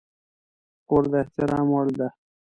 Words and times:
خور 0.85 1.03
د 1.11 1.13
احترام 1.23 1.67
وړ 1.73 1.87
ده. 1.99 2.07